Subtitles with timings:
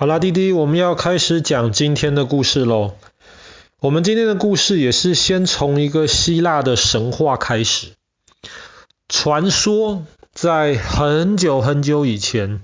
[0.00, 2.94] 好啦，弟弟，我们要开始讲今天的故事喽。
[3.80, 7.88] 我们今天的故事也是先从一个希腊的神话开始。
[9.10, 12.62] 传说在很久很久以前，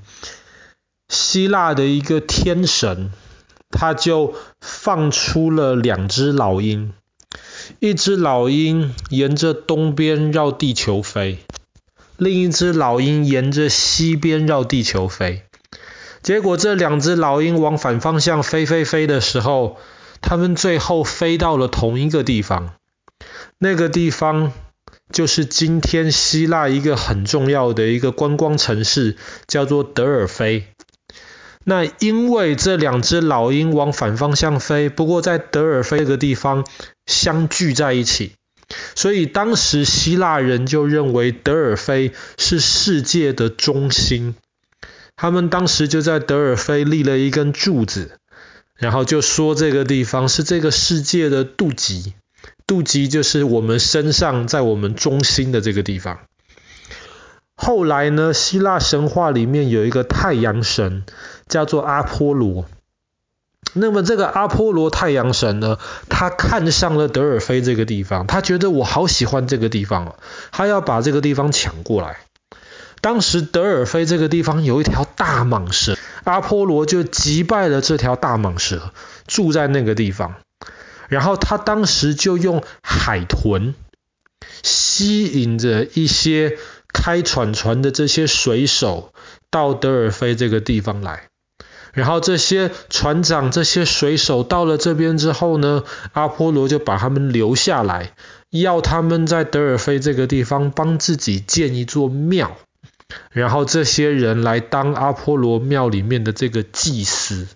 [1.11, 3.11] 希腊的一个天神，
[3.69, 6.95] 他就放出了两只老鹰，
[7.81, 11.37] 一只老鹰沿着东边绕地球飞，
[12.17, 15.43] 另一只老鹰沿着西边绕地球飞。
[16.27, 19.79] 结果这两只老鹰往反方向飞飞飞的时候，
[20.21, 22.73] 他们最后飞到了同一个地方。
[23.59, 24.53] 那个地方
[25.13, 30.67] 就是今天希腊一个很重要的一个观光城市，叫做德尔菲。
[31.63, 36.67] 那因为这两只老鹰往反方向飞，不过在德尔菲这个地方
[37.07, 38.33] 相聚在一起，
[38.97, 44.35] 所以当时希腊人就认为德尔菲是世界的中心。
[45.17, 48.19] 他们当时就在德尔菲立了一根柱子，
[48.77, 52.13] 然后就说这个地方是这个世界的肚脐，
[52.67, 56.19] 肚脐就是我们身上在我们中心的这个地方。
[57.55, 61.05] 后来呢，希腊神话里面有一个太阳神
[61.49, 62.67] 叫做阿波罗，
[63.73, 65.79] 那么这个阿波罗太阳神呢，
[66.11, 70.17] 他看上了德尔菲这个地方，他觉得我好喜欢这个地方哦，
[70.53, 72.19] 他要把这个地方抢过来。
[73.01, 78.93] 当时德尔菲这个地方有一条大蟒蛇，阿波罗就击败了这条大蟒蛇，
[79.27, 80.35] 住在那个地方。
[81.09, 83.75] 然后他当时就用海豚
[84.63, 86.59] 吸引着一些
[86.93, 89.13] 开船船的这些水手
[89.51, 91.29] 到德尔菲这个地方来。
[91.93, 98.13] 然后这些船长、这些水手到了这边之后呢，阿波罗就把他们留下来，
[98.51, 102.59] 要他们在德尔菲这个地方帮自己建一座庙。
[103.31, 107.47] 然后这些人来当阿波罗庙里面的这个祭司，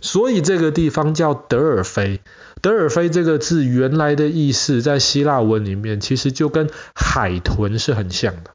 [0.00, 2.20] 所以这个地方叫德尔菲。
[2.60, 8.52] 德尔菲这个字原来的意思在希腊文里面其实就跟海豚是很像的。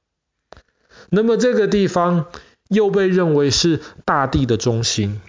[1.09, 2.27] 那么这个地方
[2.69, 5.21] 又被认为是大地的中心，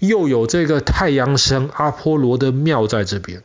[0.00, 3.44] 又有这个太阳神阿波罗的庙在这边。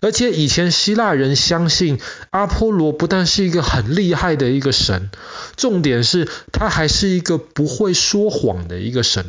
[0.00, 1.98] 而且以前希腊人相信
[2.30, 5.10] 阿波罗不但是一个很厉害的一个神，
[5.56, 9.26] 重点是他还是一个不会说谎的一个神。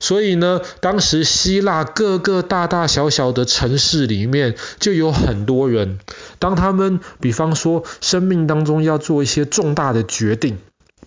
[0.00, 5.98] 所以呢，当时希腊各个大大小小的城市里面就有很多人，
[6.38, 10.58] 当他们比方说生命当中要做一些重大的决定，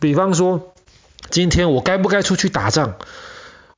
[0.01, 0.73] 比方说
[1.29, 2.95] 今天我该不该出去打仗，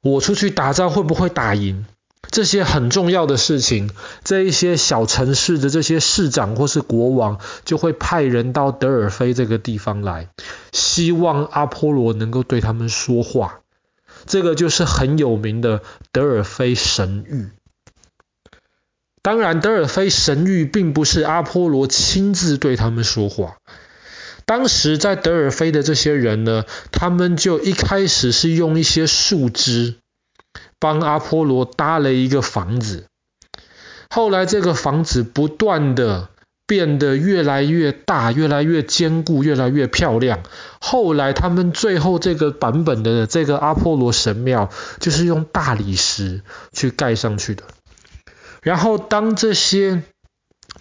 [0.02, 1.86] 我出去打仗会不会打赢？
[2.32, 3.92] 这些很重要的事情，
[4.24, 10.30] 这一些小城市的这些市长或是国王就会派人到德尔菲这个地方来，
[10.72, 13.60] 希望阿波罗能够对他们说话。
[14.26, 17.50] 这个就是很有名的德尔菲神谕。
[19.22, 23.58] 当然，德尔菲神谕并不是阿波罗亲自对他们说话。
[24.46, 29.96] 当时在德尔菲的这些人呢，他们就一开始是用一些树枝。
[30.84, 33.06] 帮阿波罗搭了一个房子，
[34.10, 36.28] 后来这个房子不断的
[36.68, 40.44] 变得越来越大，越来越坚固，越来越漂亮。
[40.82, 46.42] 后来他们最后这个版本的这个阿波罗神庙，就是用大理石
[46.74, 47.64] 去盖上去的。
[48.62, 50.04] 然后当这些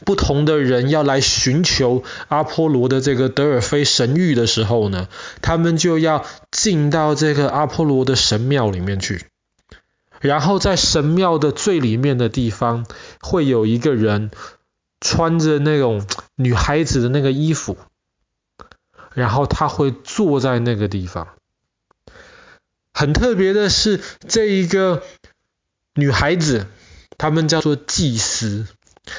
[0.04, 5.06] 不同的人要来寻求阿波罗的这个德尔菲神諭的时候呢，
[5.42, 9.26] 他们就要进到这个阿波罗的神庙里面去。
[10.22, 12.86] 然后在神庙的最里面的地方，
[13.20, 14.30] 会有一个人
[15.00, 16.06] 穿着那种
[16.36, 17.76] 女孩子的那个衣服，
[19.12, 21.28] 然后他会坐在那个地方。
[22.94, 25.02] 很特别的是，这一个
[25.94, 26.66] 女孩子，
[27.18, 28.68] 她们叫做祭司。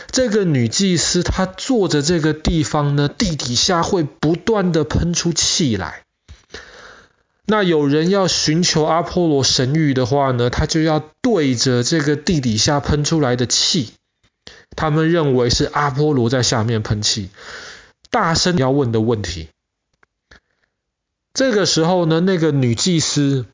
[0.09, 6.03] 这个女祭司她坐着这个地方呢，地底下会不断的喷出气来。
[7.45, 13.91] 那有人要寻求阿波罗神谕的话呢，他就要对着这个地底下喷出来的气，
[14.78, 17.29] 他们认为是阿波罗在下面喷气，
[18.09, 19.49] 大声要问的问题。
[21.34, 23.46] 这个时候呢，那个女祭司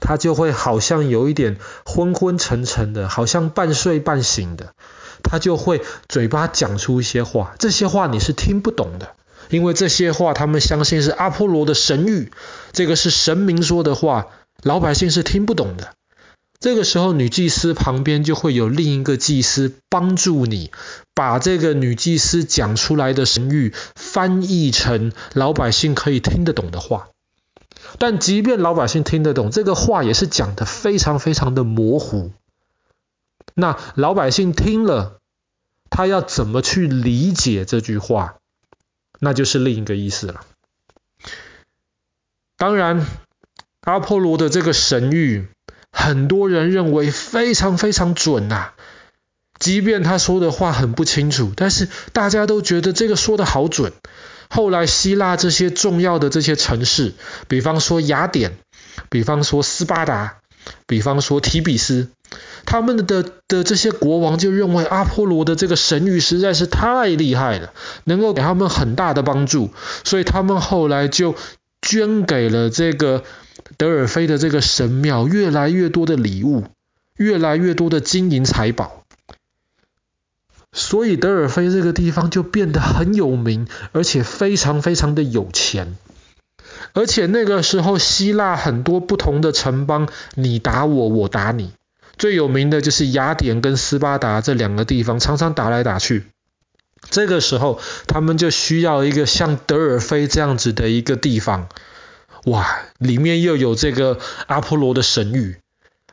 [0.00, 4.74] 她就会好像有一点昏昏沉沉的，好像半睡半醒的，
[5.22, 9.14] 她就会嘴巴讲出一些话，这些话你是听不懂的。
[9.50, 12.30] 因为这些话，他们相信是阿波罗的神谕，
[12.72, 14.28] 这个是神明说的话，
[14.62, 15.94] 老百姓是听不懂的。
[16.58, 20.70] 这个时候，女祭司旁边就会有另一个祭司帮助你，
[21.14, 27.08] 把这个女祭司讲出来的神谕翻译成老百姓可以听得懂的话。
[27.98, 32.32] 但即便老百姓听得懂，这个话也是讲得非常非常的模糊。
[33.54, 35.18] 那老百姓听了，
[35.90, 38.36] 他要怎么去理解这句话？
[39.18, 40.40] 那就是另一个意思了。
[42.56, 43.06] 当然，
[43.82, 45.46] 阿波罗的这个神谕，
[45.90, 48.72] 很多人认为非常非常准呐。
[49.58, 53.92] 即便他说的话很不清楚，但是大家都觉得这个说的好准。
[54.48, 57.14] 后来希腊这些重要的这些城市，
[57.48, 58.58] 比方说雅典，
[59.10, 60.38] 比方说斯巴达，
[60.86, 62.08] 比方说提比斯，
[62.64, 67.72] 他们的的这些国王就认为阿波罗的这个神谕实在是太厉害了，
[68.04, 69.70] 能够给他们很大的帮助，
[70.04, 71.34] 所以他们后来就
[71.80, 73.22] 捐给了这个
[73.76, 76.64] 德尔菲的这个神庙越来越多的礼物，
[77.16, 79.04] 越来越多的金银财宝。
[80.72, 85.96] 所以德尔菲这个地方就变得很有名，而且非常非常的有钱。
[86.92, 91.72] 而且那个时候，希腊很多不同的城邦，你打我，我打你。
[92.18, 96.24] 最有名的就是雅典跟斯巴达这两个地方，常常打来打去。
[97.10, 101.68] 这个时候，他们就需要一个像德尔菲这样子的一个地方。
[102.46, 105.56] 哇，里面又有这个阿波罗的神諭。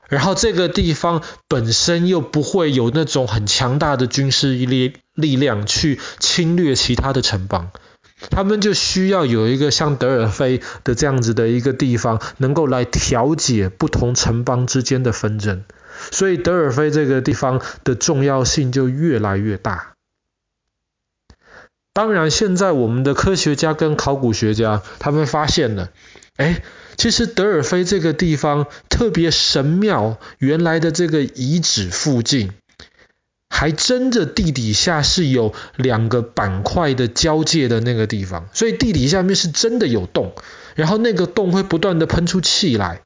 [0.10, 7.72] 然后这个地方本身又不会有那种很强大的军事力力量去侵略其他的城邦，
[8.30, 15.64] 他们就需要有一个像德尔菲的这样子的一个地方，能够来调解不同城邦之间的纷争。
[16.12, 19.94] 所以德尔菲这个地方的重要性就越来越大。
[21.94, 25.92] 当然，现在我们的科学家跟考古学家他们发现了，
[26.38, 26.64] 哎。
[26.96, 32.52] 其实德尔菲这个地方，特别神庙原来的这个遗址附近，
[33.50, 40.36] 还真的地底下是有两个板块的交界的那个地方，所以地底下面是真的有洞，
[40.76, 43.02] 然后那个洞会不断的喷出气来。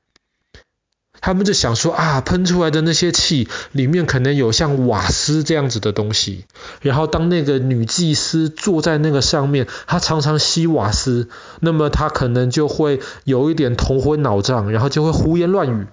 [1.27, 6.45] 他们就想说啊，喷出来的那些气里面可能有像瓦斯这样子的东西，
[6.79, 11.27] 然后当那个女祭司坐在那个上面，她常常吸瓦斯，
[11.59, 15.87] 那么她可能就会有一点头昏脑胀，然后就会胡言乱语，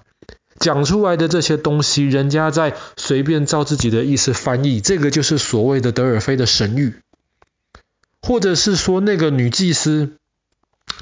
[0.57, 6.93] 讲出来的这些东西，人家在随便照自己的意思翻译，这个就是所谓的德尔菲的神谕，
[8.21, 10.13] 或者是说那个女祭司。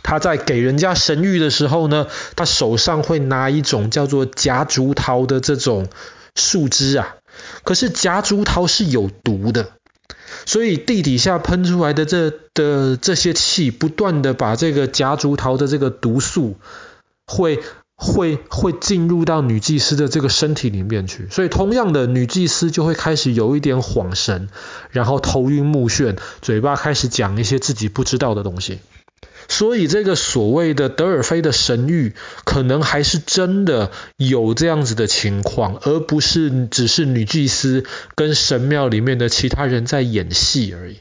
[0.03, 5.87] 他在给人家神谕的时候呢，他手上会拿一种叫做夹竹桃的这种
[6.35, 7.15] 树枝啊。
[7.63, 9.71] 可是夹竹桃是有毒的，
[10.45, 16.57] 所以地底下喷出来的这的这些气，不断的把这个夹竹桃的这个毒素
[17.25, 17.59] 会
[17.95, 21.27] 会会进入到女祭司的这个身体里面去。
[21.31, 24.49] 所以同样的，女祭司就会开始有一点恍神，
[24.91, 28.79] 然后头晕目眩，嘴巴开始讲一些自己不知道的东西。
[29.47, 32.13] 所以这个所谓的德尔菲的神谕，
[32.45, 37.85] 可能还是真的有这样子的情况，而不是只是女祭司
[38.15, 40.99] 跟神庙里面的其他人在演戏而已。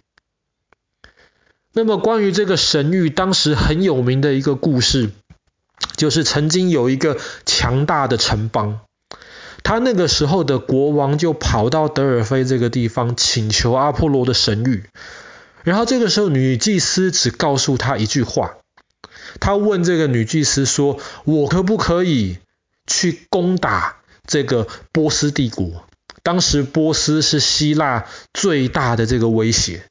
[1.73, 5.11] 那么关于这个神谕，当时很有名的一个故事，
[5.97, 7.17] 就是曾经有一个
[7.47, 8.81] 强大的城邦，
[9.63, 14.83] 他那个时候的国王就跑到德尔菲这个地方，请求阿波罗的神谕。
[15.65, 18.57] 然后这个时候，女祭司只告诉他一句话，
[19.41, 22.39] 他问这个女祭司说：“我可不可以
[22.87, 25.85] 去攻打这个波斯帝国？
[26.25, 29.85] 当时波斯是希腊最大的这个威胁。”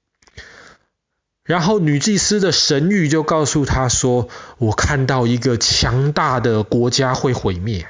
[1.43, 7.87] 然后女祭司的神谕就告诉他说：“我看到一个强大的国家会毁灭。”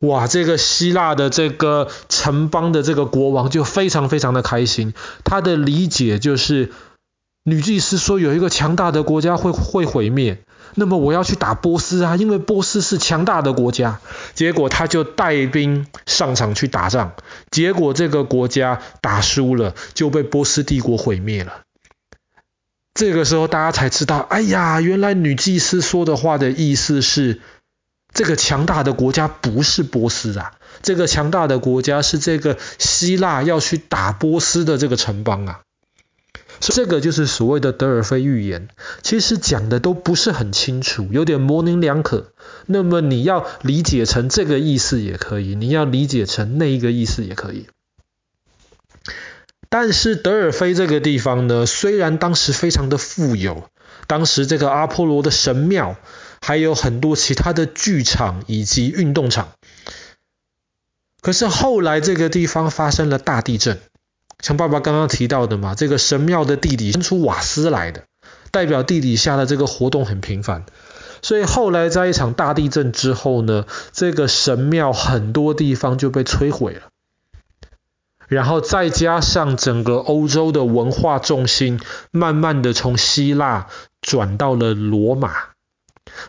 [0.00, 4.92] 哇，这个希腊的这个城邦的这个国王就非常非常的开心。
[5.24, 6.72] 他的理解就是，
[7.44, 10.42] 女祭司说有一个强大的国家会会毁灭，
[10.74, 13.98] 那么我要去打波斯啊，因为波斯是强大的国家。
[14.34, 17.12] 结果他就带兵上场去打仗，
[17.50, 21.62] 结果这个国家打输了，就被波斯帝国毁灭了。
[22.92, 27.40] 这个时候大家才知道，哎呀，原来女祭司说的话的意思是。
[28.14, 30.52] 这个强大的国家不是波斯啊，
[30.82, 35.60] 这个强大的国家是这个希腊要去打波斯的这个城邦啊。
[36.60, 38.68] 这个就是所谓的德尔菲预言，
[39.02, 42.28] 其实讲的都不是很清楚，有点模棱两可。
[42.66, 47.66] 那么你要理解成这个意思也可以，你要理解成那一个意思也可以。
[49.68, 53.68] 但是德尔菲这个地方呢，虽然当时非常的富有，
[54.06, 55.96] 当时这个阿波罗的神庙。
[56.46, 59.52] 还有很多其他的剧场以及运动场，
[61.22, 63.80] 可是后来这个地方发生了大地震，
[64.40, 68.04] 像爸爸刚刚提到的嘛，这个神庙的地底喷出瓦斯来的，
[68.50, 70.66] 代表地底下的这个活动很频繁。
[71.22, 76.82] 所以后来在一场大地震之后呢，这个神庙很多地方就被摧毁了。
[78.28, 83.68] 然后再加上整个欧洲的文化重心慢慢的从希腊
[84.02, 85.53] 转到了罗马，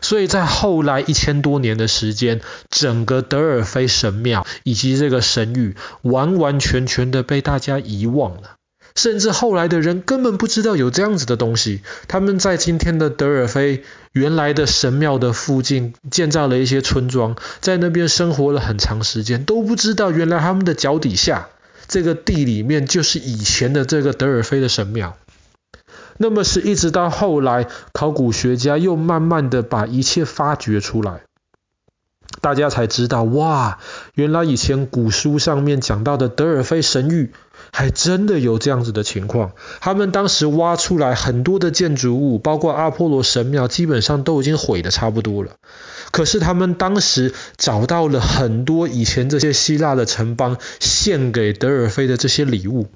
[0.06, 8.52] 所以在后来一千多年的时间，整个德尔菲神庙以及这个神域完完全全的被大家遗忘了。
[8.94, 11.80] 甚至后来的人根本不知道有这样子的东西。
[12.06, 13.82] 他们在今天的德尔菲
[14.12, 21.48] 原来的神庙的附近建造了一些村庄，在那边生活了很长时间，都不知道原来他们的脚底下
[21.88, 25.16] 这个地里面就是以前的这个德尔菲的神庙。
[26.18, 31.22] 那么是一直到后来，考古学家又慢慢的把一切发掘出来，
[32.40, 33.78] 大家才知道，哇，
[34.14, 37.32] 原来以前古书上面讲到的德尔菲神域。
[37.72, 45.52] 还真的有这样子的情况，他们当时挖出来很多的建筑物，包括阿波罗神庙，基本上都已经毁的差不多了。
[46.10, 52.86] 可是他们当时找到了很多以前这些希腊的城邦献给德尔菲的这些礼物，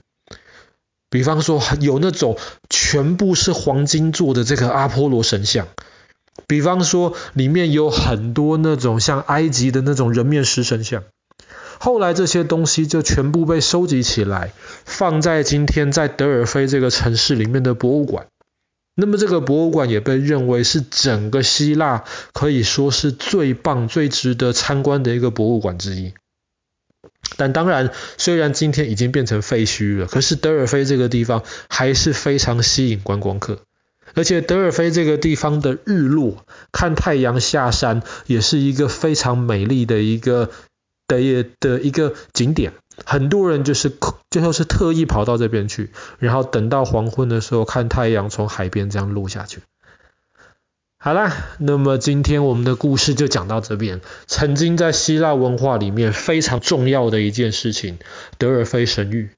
[1.10, 2.38] 比方说有那种
[2.68, 5.66] 全部是黄金做的这个阿波罗神像，
[6.46, 11.02] 比方说里面有很多那种像埃及的那种人面狮神像。
[11.78, 14.52] 后来这些东西就全部被收集起来，
[14.84, 18.26] 放在今天在德尔菲这个城市里面的博物馆。
[18.94, 26.12] 那么这个博物馆也被认为是整个希腊可以说是最棒、最值得参观的一个博物馆之一。
[27.36, 33.58] 但当然，虽然今天已经变成废墟了，可是德尔菲这个地方还是非常吸引观光客。
[34.14, 40.50] 而且德尔菲这个地方的日落，看太阳下山，也是一个非常美丽的一个。
[41.10, 42.72] 的的一个景点，
[43.04, 43.90] 很多人就是
[44.30, 49.58] 最后是特意跑到这边去，然后等到黄昏的时候看太阳从海边这样落下去。
[51.02, 54.02] 好啦，那么今天我们的故事就讲到这边。
[54.26, 57.98] 曾经在希腊文化里面非常重要的一件事情——
[58.36, 59.30] 德尔菲神谕。